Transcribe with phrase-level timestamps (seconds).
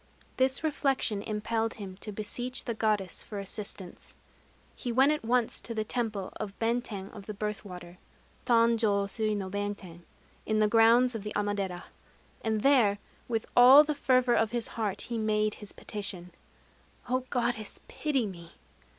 [0.37, 4.15] This reflection impelled him to beseech the Goddess for assistance.
[4.75, 7.99] He went at once to the temple of Benten of the Birth Water
[8.47, 10.01] (Tanjô sui no Benten)
[10.43, 11.83] in the grounds of the Amadera;
[12.43, 16.31] and there, with all the fervor of his heart, he made his petition:
[17.07, 18.53] "O Goddess, pity me!